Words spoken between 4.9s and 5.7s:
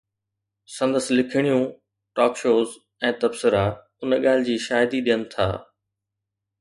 ڏين ٿا.